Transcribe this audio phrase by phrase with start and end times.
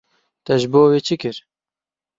[0.45, 1.37] Te ji bo wê çi kir?